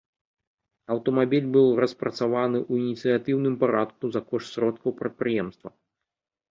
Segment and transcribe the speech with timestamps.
[0.95, 5.69] Аўтамабіль быў распрацаваны ў ініцыятыўным парадку за кошт сродкаў прадпрыемства.